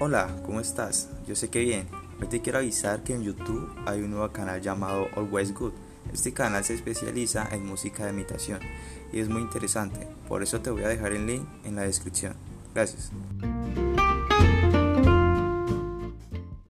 [0.00, 1.08] Hola, ¿cómo estás?
[1.26, 1.88] Yo sé que bien.
[2.20, 5.72] Hoy te quiero avisar que en YouTube hay un nuevo canal llamado Always Good.
[6.12, 8.60] Este canal se especializa en música de imitación
[9.12, 10.06] y es muy interesante.
[10.28, 12.34] Por eso te voy a dejar el link en la descripción.
[12.72, 13.10] Gracias.